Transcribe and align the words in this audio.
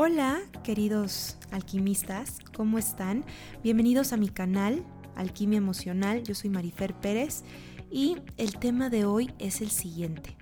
Hola, 0.00 0.38
queridos 0.62 1.38
alquimistas, 1.50 2.38
¿cómo 2.54 2.78
están? 2.78 3.24
Bienvenidos 3.64 4.12
a 4.12 4.16
mi 4.16 4.28
canal, 4.28 4.84
Alquimia 5.16 5.58
Emocional. 5.58 6.22
Yo 6.22 6.36
soy 6.36 6.50
Marifer 6.50 6.94
Pérez 6.94 7.42
y 7.90 8.16
el 8.36 8.60
tema 8.60 8.90
de 8.90 9.06
hoy 9.06 9.32
es 9.40 9.60
el 9.60 9.70
siguiente. 9.70 10.36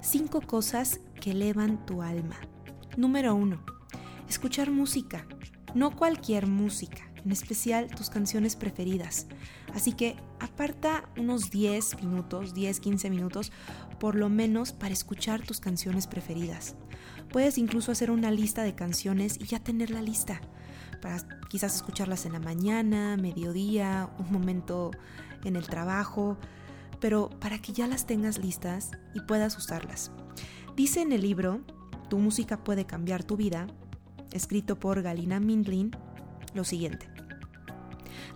Cinco 0.00 0.40
cosas 0.40 0.98
que 1.20 1.32
elevan 1.32 1.84
tu 1.84 2.00
alma. 2.00 2.36
Número 2.96 3.34
uno, 3.34 3.62
escuchar 4.30 4.70
música. 4.70 5.26
No 5.74 5.94
cualquier 5.94 6.46
música, 6.46 7.11
en 7.24 7.32
especial 7.32 7.88
tus 7.88 8.10
canciones 8.10 8.56
preferidas. 8.56 9.26
Así 9.74 9.92
que 9.92 10.16
aparta 10.40 11.08
unos 11.16 11.50
10 11.50 12.02
minutos, 12.02 12.54
10, 12.54 12.80
15 12.80 13.10
minutos, 13.10 13.52
por 13.98 14.14
lo 14.14 14.28
menos 14.28 14.72
para 14.72 14.92
escuchar 14.92 15.42
tus 15.42 15.60
canciones 15.60 16.06
preferidas. 16.06 16.74
Puedes 17.30 17.58
incluso 17.58 17.92
hacer 17.92 18.10
una 18.10 18.30
lista 18.30 18.62
de 18.62 18.74
canciones 18.74 19.38
y 19.40 19.44
ya 19.44 19.60
tener 19.60 19.90
la 19.90 20.02
lista 20.02 20.40
para 21.00 21.18
quizás 21.48 21.74
escucharlas 21.76 22.24
en 22.26 22.32
la 22.32 22.40
mañana, 22.40 23.16
mediodía, 23.16 24.08
un 24.18 24.32
momento 24.32 24.92
en 25.44 25.56
el 25.56 25.66
trabajo, 25.66 26.38
pero 27.00 27.28
para 27.40 27.58
que 27.60 27.72
ya 27.72 27.86
las 27.86 28.06
tengas 28.06 28.38
listas 28.38 28.92
y 29.14 29.20
puedas 29.20 29.58
usarlas. 29.58 30.12
Dice 30.76 31.02
en 31.02 31.12
el 31.12 31.22
libro 31.22 31.60
Tu 32.08 32.18
música 32.18 32.62
puede 32.62 32.86
cambiar 32.86 33.24
tu 33.24 33.36
vida, 33.36 33.66
escrito 34.30 34.78
por 34.78 35.02
Galina 35.02 35.40
Mindlin, 35.40 35.90
lo 36.54 36.64
siguiente. 36.64 37.11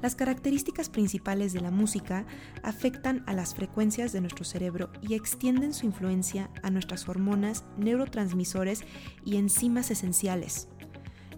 Las 0.03 0.15
características 0.15 0.89
principales 0.89 1.53
de 1.53 1.61
la 1.61 1.71
música 1.71 2.27
afectan 2.63 3.23
a 3.27 3.33
las 3.33 3.55
frecuencias 3.55 4.13
de 4.13 4.21
nuestro 4.21 4.45
cerebro 4.45 4.91
y 5.03 5.15
extienden 5.15 5.75
su 5.75 5.87
influencia 5.87 6.51
a 6.63 6.71
nuestras 6.71 7.09
hormonas, 7.09 7.65
neurotransmisores 7.79 8.83
y 9.25 9.37
enzimas 9.37 9.91
esenciales. 9.91 10.69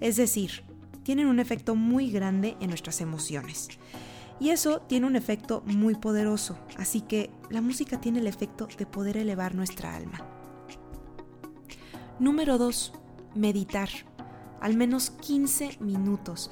Es 0.00 0.16
decir, 0.16 0.64
tienen 1.02 1.26
un 1.26 1.40
efecto 1.40 1.74
muy 1.74 2.10
grande 2.10 2.56
en 2.60 2.68
nuestras 2.68 3.00
emociones. 3.00 3.68
Y 4.40 4.50
eso 4.50 4.80
tiene 4.82 5.06
un 5.06 5.16
efecto 5.16 5.62
muy 5.66 5.94
poderoso, 5.94 6.58
así 6.76 7.00
que 7.00 7.30
la 7.50 7.60
música 7.60 8.00
tiene 8.00 8.20
el 8.20 8.26
efecto 8.28 8.68
de 8.78 8.86
poder 8.86 9.16
elevar 9.16 9.54
nuestra 9.54 9.96
alma. 9.96 10.24
Número 12.20 12.58
2. 12.58 12.92
Meditar. 13.34 13.88
Al 14.60 14.76
menos 14.76 15.10
15 15.10 15.78
minutos. 15.80 16.50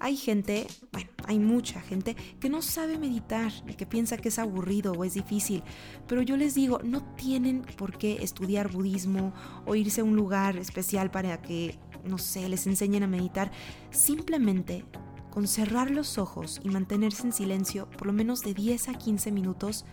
Hay 0.00 0.16
gente, 0.16 0.66
bueno, 0.92 1.07
hay 1.28 1.38
mucha 1.38 1.82
gente 1.82 2.16
que 2.40 2.48
no 2.48 2.62
sabe 2.62 2.98
meditar 2.98 3.52
y 3.68 3.74
que 3.74 3.84
piensa 3.84 4.16
que 4.16 4.30
es 4.30 4.38
aburrido 4.38 4.92
o 4.92 5.04
es 5.04 5.12
difícil, 5.12 5.62
pero 6.06 6.22
yo 6.22 6.38
les 6.38 6.54
digo, 6.54 6.80
no 6.82 7.02
tienen 7.14 7.62
por 7.76 7.98
qué 7.98 8.22
estudiar 8.22 8.72
budismo 8.72 9.34
o 9.66 9.74
irse 9.74 10.00
a 10.00 10.04
un 10.04 10.16
lugar 10.16 10.56
especial 10.56 11.10
para 11.10 11.42
que, 11.42 11.78
no 12.02 12.16
sé, 12.16 12.48
les 12.48 12.66
enseñen 12.66 13.02
a 13.02 13.06
meditar. 13.06 13.52
Simplemente 13.90 14.86
con 15.30 15.46
cerrar 15.46 15.90
los 15.90 16.16
ojos 16.16 16.60
y 16.64 16.70
mantenerse 16.70 17.24
en 17.24 17.32
silencio 17.34 17.90
por 17.90 18.06
lo 18.06 18.14
menos 18.14 18.40
de 18.40 18.54
10 18.54 18.88
a 18.88 18.94
15 18.94 19.30
minutos, 19.30 19.84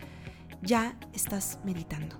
ya 0.62 0.98
estás 1.12 1.60
meditando. 1.64 2.16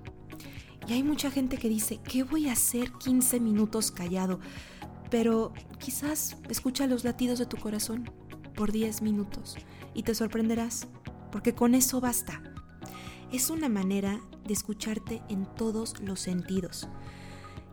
Y 0.86 0.92
hay 0.92 1.02
mucha 1.02 1.30
gente 1.30 1.56
que 1.56 1.70
dice, 1.70 2.00
¿qué 2.04 2.22
voy 2.22 2.48
a 2.48 2.52
hacer 2.52 2.92
15 2.92 3.40
minutos 3.40 3.90
callado? 3.90 4.40
pero 5.10 5.52
quizás 5.78 6.36
escucha 6.48 6.86
los 6.86 7.04
latidos 7.04 7.38
de 7.38 7.46
tu 7.46 7.56
corazón 7.56 8.10
por 8.56 8.72
10 8.72 9.02
minutos 9.02 9.56
y 9.94 10.02
te 10.02 10.14
sorprenderás, 10.14 10.88
porque 11.30 11.54
con 11.54 11.74
eso 11.74 12.00
basta. 12.00 12.42
Es 13.32 13.50
una 13.50 13.68
manera 13.68 14.20
de 14.46 14.52
escucharte 14.52 15.22
en 15.28 15.46
todos 15.54 16.00
los 16.00 16.20
sentidos 16.20 16.88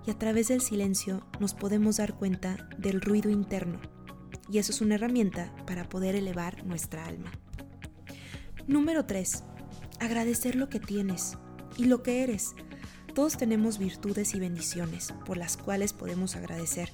y 0.05 0.11
a 0.11 0.17
través 0.17 0.49
del 0.49 0.61
silencio 0.61 1.25
nos 1.39 1.53
podemos 1.53 1.97
dar 1.97 2.15
cuenta 2.15 2.67
del 2.77 3.01
ruido 3.01 3.29
interno 3.29 3.79
y 4.51 4.57
eso 4.57 4.71
es 4.71 4.81
una 4.81 4.95
herramienta 4.95 5.53
para 5.65 5.87
poder 5.87 6.15
elevar 6.15 6.65
nuestra 6.65 7.05
alma. 7.05 7.31
Número 8.67 9.05
3. 9.05 9.43
Agradecer 9.99 10.55
lo 10.55 10.69
que 10.69 10.79
tienes 10.79 11.37
y 11.77 11.85
lo 11.85 12.03
que 12.03 12.23
eres. 12.23 12.55
Todos 13.13 13.37
tenemos 13.37 13.77
virtudes 13.77 14.33
y 14.33 14.39
bendiciones 14.39 15.13
por 15.25 15.37
las 15.37 15.55
cuales 15.55 15.93
podemos 15.93 16.35
agradecer. 16.35 16.91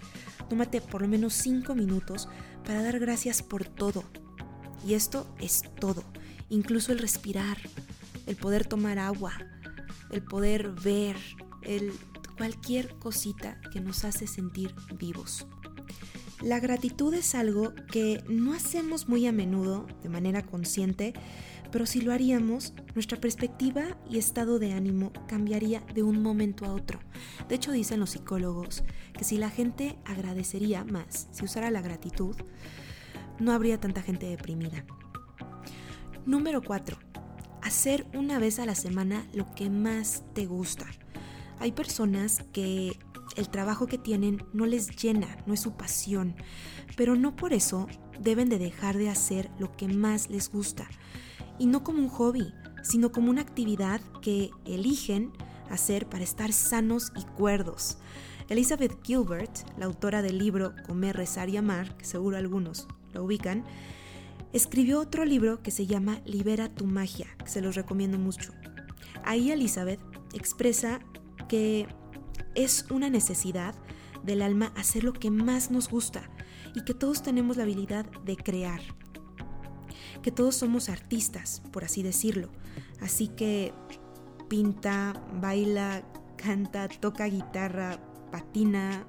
Tómate 0.50 0.82
por 0.82 1.02
lo 1.02 1.08
menos 1.08 1.34
5 1.34 1.76
minutos 1.76 2.28
para 2.70 2.84
dar 2.84 3.00
gracias 3.00 3.42
por 3.42 3.66
todo. 3.66 4.04
Y 4.86 4.94
esto 4.94 5.26
es 5.40 5.64
todo, 5.80 6.04
incluso 6.50 6.92
el 6.92 7.00
respirar, 7.00 7.58
el 8.28 8.36
poder 8.36 8.68
tomar 8.68 9.00
agua, 9.00 9.34
el 10.12 10.22
poder 10.24 10.70
ver, 10.70 11.16
el 11.64 11.92
cualquier 12.38 12.94
cosita 13.00 13.60
que 13.74 13.82
nos 13.82 14.06
hace 14.06 14.28
sentir 14.28 14.76
vivos. 15.00 15.48
La 16.44 16.60
gratitud 16.60 17.12
es 17.16 17.34
algo 17.34 17.74
que 17.92 18.24
no 18.30 18.54
hacemos 18.54 19.10
muy 19.10 19.26
a 19.26 19.32
menudo 19.32 19.88
de 20.04 20.10
manera 20.10 20.46
consciente, 20.46 21.14
pero 21.72 21.86
si 21.86 22.02
lo 22.02 22.14
haríamos, 22.14 22.74
nuestra 22.96 23.20
perspectiva 23.20 23.98
y 24.10 24.18
estado 24.18 24.60
de 24.60 24.74
ánimo 24.74 25.12
cambiaría 25.28 25.82
de 25.94 26.04
un 26.04 26.22
momento 26.22 26.66
a 26.66 26.74
otro. 26.74 27.00
De 27.48 27.56
hecho, 27.56 27.72
dicen 27.72 28.00
los 28.00 28.12
psicólogos 28.12 28.84
que 29.14 29.24
si 29.24 29.38
la 29.38 29.50
gente 29.50 29.98
agradecería 30.06 30.84
más, 30.84 31.28
si 31.32 31.46
usara 31.46 31.70
la 31.70 31.82
gratitud, 31.82 32.36
no 33.40 33.52
habría 33.52 33.80
tanta 33.80 34.02
gente 34.02 34.26
deprimida. 34.26 34.86
Número 36.26 36.62
4. 36.62 36.98
Hacer 37.62 38.06
una 38.14 38.40
vez 38.40 38.60
a 38.60 38.66
la 38.66 38.76
semana 38.76 39.28
lo 39.34 39.54
que 39.54 39.70
más 39.70 40.24
te 40.34 40.46
gusta. 40.46 40.88
Hay 41.60 41.72
personas 41.72 42.44
que 42.52 42.98
el 43.36 43.50
trabajo 43.50 43.86
que 43.86 43.98
tienen 43.98 44.44
no 44.54 44.66
les 44.66 44.96
llena, 44.96 45.38
no 45.46 45.54
es 45.54 45.60
su 45.60 45.74
pasión, 45.74 46.36
pero 46.98 47.16
no 47.16 47.36
por 47.36 47.54
eso 47.54 47.88
deben 48.20 48.50
de 48.50 48.58
dejar 48.58 48.98
de 48.98 49.10
hacer 49.10 49.50
lo 49.60 49.76
que 49.76 49.88
más 49.88 50.30
les 50.30 50.52
gusta 50.52 50.90
y 51.60 51.68
no 51.68 51.84
como 51.84 52.00
un 52.00 52.10
hobby, 52.10 52.54
sino 52.82 53.12
como 53.12 53.30
una 53.30 53.42
actividad 53.42 54.02
que 54.22 54.50
eligen 54.66 55.32
hacer 55.70 56.08
para 56.08 56.24
estar 56.24 56.52
sanos 56.52 57.12
y 57.16 57.24
cuerdos. 57.24 57.98
Elizabeth 58.50 58.98
Gilbert, 59.04 59.60
la 59.78 59.86
autora 59.86 60.24
del 60.24 60.40
libro 60.40 60.74
Comer, 60.88 61.16
Rezar 61.16 61.50
y 61.50 61.58
Amar, 61.58 61.96
que 61.98 62.06
seguro 62.06 62.38
algunos 62.38 62.88
lo 63.14 63.24
ubican, 63.24 63.64
escribió 64.54 65.00
otro 65.00 65.26
libro 65.26 65.62
que 65.62 65.70
se 65.70 65.86
llama 65.86 66.22
Libera 66.26 66.74
tu 66.74 66.86
magia, 66.86 67.28
que 67.38 67.48
se 67.48 67.62
los 67.62 67.76
recomiendo 67.76 68.18
mucho. 68.18 68.54
Ahí 69.24 69.52
Elizabeth 69.52 70.00
expresa 70.34 71.00
que 71.48 71.88
es 72.56 72.86
una 72.90 73.10
necesidad 73.10 73.76
del 74.24 74.42
alma 74.42 74.72
hacer 74.76 75.04
lo 75.04 75.14
que 75.14 75.30
más 75.32 75.70
nos 75.72 75.90
gusta 75.90 76.30
y 76.76 76.84
que 76.84 76.94
todos 76.94 77.22
tenemos 77.22 77.58
la 77.58 77.64
habilidad 77.64 78.06
de 78.26 78.36
crear, 78.36 78.82
que 80.22 80.32
todos 80.32 80.56
somos 80.56 80.90
artistas, 80.90 81.62
por 81.72 81.84
así 81.84 82.04
decirlo. 82.04 82.50
Así 83.02 83.28
que 83.28 83.74
pinta, 84.48 85.14
baila, 85.42 86.04
canta, 86.36 86.88
toca 86.88 87.26
guitarra, 87.26 88.00
patina 88.32 89.06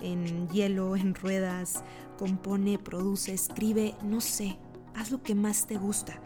en 0.00 0.48
hielo, 0.50 0.96
en 0.96 1.14
ruedas, 1.14 1.82
compone, 2.18 2.78
produce, 2.78 3.32
escribe, 3.32 3.94
no 4.02 4.20
sé, 4.20 4.58
haz 4.94 5.10
lo 5.10 5.22
que 5.22 5.34
más 5.34 5.66
te 5.66 5.76
gusta. 5.76 6.20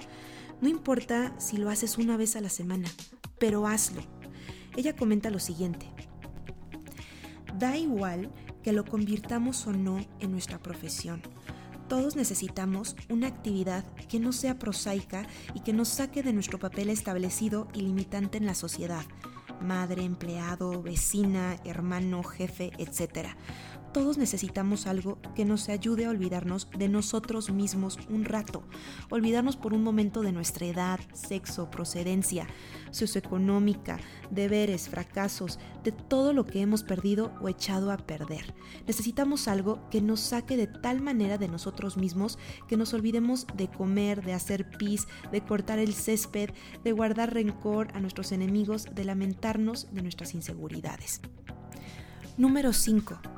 No 0.61 0.69
importa 0.69 1.39
si 1.39 1.57
lo 1.57 1.71
haces 1.71 1.99
una 1.99 2.17
vez 2.17 2.35
a 2.37 2.41
la 2.41 2.49
semana, 2.49 2.89
pero 3.39 3.67
hazlo. 3.67 4.03
Ella 4.77 4.97
comenta 4.97 5.31
lo 5.31 5.39
siguiente. 5.39 5.87
Da 7.59 7.77
igual 7.77 8.31
que 8.63 8.73
lo 8.73 8.85
convirtamos 8.85 9.67
o 9.67 9.73
no 9.73 10.05
en 10.21 10.33
nuestra 10.33 10.59
profesión. 10.59 11.23
Todos 11.89 12.17
necesitamos 12.17 12.97
una 13.09 13.29
actividad 13.29 13.83
que 14.09 14.21
no 14.21 14.33
sea 14.33 14.59
prosaica 14.59 15.27
y 15.55 15.61
que 15.61 15.73
nos 15.73 15.89
saque 15.89 16.23
de 16.23 16.35
nuestro 16.35 16.59
papel 16.59 16.91
establecido 16.91 17.67
y 17.73 17.81
limitante 17.81 18.37
en 18.37 18.45
la 18.45 18.55
sociedad. 18.55 19.05
Madre, 19.63 20.05
empleado, 20.05 20.83
vecina, 20.83 21.57
hermano, 21.65 22.23
jefe, 22.23 22.73
etc. 22.77 23.31
Todos 23.93 24.19
necesitamos 24.19 24.87
algo 24.87 25.19
que 25.35 25.47
nos 25.47 25.71
ayude 25.71 26.05
a 26.05 26.11
olvidarnos 26.11 26.69
de 26.77 26.91
nosotros 26.91 27.51
mismos 27.51 27.99
un 28.11 28.27
rato, 28.27 28.63
olvidarnos 29.09 29.57
por 29.57 29.73
un 29.73 29.83
momento 29.83 30.21
de 30.21 30.31
nuestra 30.31 30.67
edad, 30.67 31.01
sexo, 31.15 31.71
procedencia, 31.71 32.47
socioeconómica, 32.91 33.99
deberes, 34.31 34.91
fracasos, 34.91 35.59
de 35.85 35.93
todo 35.93 36.35
lo 36.35 36.45
que 36.45 36.61
hemos 36.61 36.83
perdido 36.83 37.33
o 37.41 37.49
echado 37.49 37.91
a 37.91 37.97
perder. 37.97 38.55
Necesitamos 38.87 39.49
algo 39.49 39.89
que 39.89 40.03
nos 40.03 40.21
saque 40.21 40.59
de 40.59 40.67
tal 40.67 41.01
manera 41.01 41.39
de 41.39 41.49
nosotros 41.49 41.97
mismos 41.97 42.39
que 42.69 42.77
nos 42.77 42.93
olvidemos 42.93 43.47
de 43.55 43.69
comer, 43.69 44.23
de 44.23 44.35
hacer 44.35 44.69
pis, 44.69 45.07
de 45.33 45.41
cortar 45.41 45.79
el 45.79 45.95
césped, 45.95 46.51
de 46.85 46.93
guardar 46.93 47.33
rencor 47.33 47.89
a 47.95 48.01
nuestros 48.01 48.33
enemigos, 48.33 48.85
de 48.95 49.05
lamentarnos 49.05 49.89
de 49.93 50.03
nuestras 50.03 50.35
inseguridades. 50.35 51.23
Número 52.37 52.75
5 52.75 53.38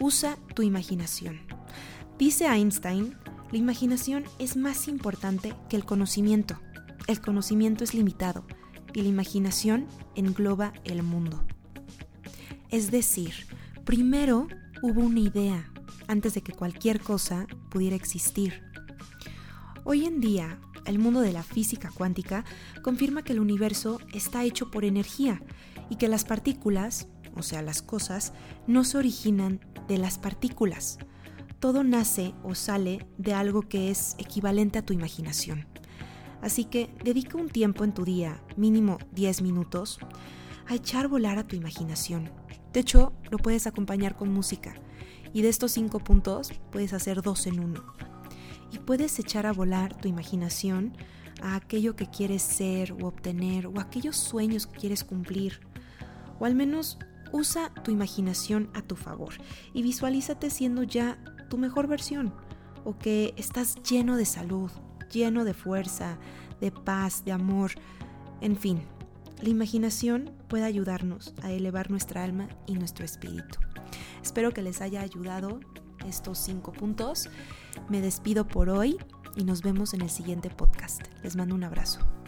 Usa 0.00 0.38
tu 0.54 0.62
imaginación. 0.62 1.40
Dice 2.18 2.46
Einstein, 2.46 3.16
la 3.52 3.58
imaginación 3.58 4.24
es 4.38 4.56
más 4.56 4.88
importante 4.88 5.54
que 5.68 5.76
el 5.76 5.84
conocimiento. 5.84 6.58
El 7.06 7.20
conocimiento 7.20 7.84
es 7.84 7.92
limitado 7.92 8.46
y 8.94 9.02
la 9.02 9.08
imaginación 9.08 9.86
engloba 10.14 10.72
el 10.84 11.02
mundo. 11.02 11.44
Es 12.70 12.90
decir, 12.90 13.34
primero 13.84 14.48
hubo 14.82 15.02
una 15.02 15.20
idea 15.20 15.70
antes 16.08 16.32
de 16.32 16.42
que 16.42 16.52
cualquier 16.52 17.00
cosa 17.00 17.46
pudiera 17.70 17.94
existir. 17.94 18.62
Hoy 19.84 20.06
en 20.06 20.20
día, 20.20 20.60
el 20.86 20.98
mundo 20.98 21.20
de 21.20 21.32
la 21.32 21.42
física 21.42 21.90
cuántica 21.94 22.44
confirma 22.82 23.22
que 23.22 23.32
el 23.34 23.40
universo 23.40 24.00
está 24.14 24.44
hecho 24.44 24.70
por 24.70 24.86
energía 24.86 25.42
y 25.90 25.96
que 25.96 26.08
las 26.08 26.24
partículas, 26.24 27.08
o 27.36 27.42
sea, 27.42 27.62
las 27.62 27.82
cosas, 27.82 28.32
no 28.66 28.84
se 28.84 28.98
originan 28.98 29.60
de 29.88 29.98
las 29.98 30.18
partículas. 30.18 30.98
Todo 31.58 31.84
nace 31.84 32.34
o 32.42 32.54
sale 32.54 33.06
de 33.18 33.34
algo 33.34 33.62
que 33.62 33.90
es 33.90 34.14
equivalente 34.18 34.78
a 34.78 34.84
tu 34.84 34.92
imaginación. 34.92 35.66
Así 36.42 36.64
que 36.64 36.90
dedica 37.04 37.36
un 37.36 37.48
tiempo 37.48 37.84
en 37.84 37.92
tu 37.92 38.04
día, 38.04 38.42
mínimo 38.56 38.98
10 39.12 39.42
minutos, 39.42 39.98
a 40.66 40.74
echar 40.74 41.08
volar 41.08 41.38
a 41.38 41.46
tu 41.46 41.56
imaginación. 41.56 42.30
De 42.72 42.80
hecho, 42.80 43.12
lo 43.30 43.38
puedes 43.38 43.66
acompañar 43.66 44.16
con 44.16 44.32
música. 44.32 44.74
Y 45.32 45.42
de 45.42 45.48
estos 45.48 45.72
cinco 45.72 45.98
puntos 45.98 46.52
puedes 46.70 46.92
hacer 46.92 47.22
dos 47.22 47.46
en 47.46 47.60
uno. 47.60 47.84
Y 48.72 48.78
puedes 48.78 49.18
echar 49.18 49.46
a 49.46 49.52
volar 49.52 49.96
tu 49.96 50.08
imaginación 50.08 50.96
a 51.42 51.56
aquello 51.56 51.96
que 51.96 52.08
quieres 52.08 52.42
ser 52.42 52.92
o 52.92 53.06
obtener 53.06 53.66
o 53.66 53.80
aquellos 53.80 54.16
sueños 54.16 54.66
que 54.66 54.78
quieres 54.78 55.04
cumplir. 55.04 55.60
O 56.38 56.46
al 56.46 56.54
menos 56.54 56.98
usa 57.32 57.72
tu 57.82 57.90
imaginación 57.90 58.70
a 58.74 58.82
tu 58.82 58.96
favor 58.96 59.34
y 59.72 59.82
visualízate 59.82 60.50
siendo 60.50 60.82
ya 60.82 61.18
tu 61.48 61.58
mejor 61.58 61.86
versión 61.86 62.32
o 62.84 62.98
que 62.98 63.34
estás 63.36 63.76
lleno 63.82 64.16
de 64.16 64.24
salud, 64.24 64.70
lleno 65.12 65.44
de 65.44 65.54
fuerza, 65.54 66.18
de 66.60 66.70
paz, 66.70 67.24
de 67.24 67.32
amor, 67.32 67.72
en 68.40 68.56
fin. 68.56 68.82
La 69.40 69.48
imaginación 69.48 70.30
puede 70.48 70.64
ayudarnos 70.64 71.34
a 71.42 71.50
elevar 71.50 71.90
nuestra 71.90 72.22
alma 72.22 72.48
y 72.66 72.74
nuestro 72.74 73.04
espíritu. 73.04 73.58
Espero 74.22 74.52
que 74.52 74.62
les 74.62 74.80
haya 74.82 75.00
ayudado 75.00 75.60
estos 76.06 76.38
cinco 76.38 76.72
puntos. 76.72 77.28
Me 77.88 78.00
despido 78.00 78.46
por 78.46 78.68
hoy 78.68 78.98
y 79.36 79.44
nos 79.44 79.62
vemos 79.62 79.94
en 79.94 80.02
el 80.02 80.10
siguiente 80.10 80.50
podcast. 80.50 81.02
Les 81.22 81.36
mando 81.36 81.54
un 81.54 81.64
abrazo. 81.64 82.19